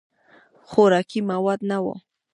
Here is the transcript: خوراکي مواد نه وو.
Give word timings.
خوراکي 0.69 1.19
مواد 1.31 1.59
نه 1.69 1.77
وو. 1.83 1.95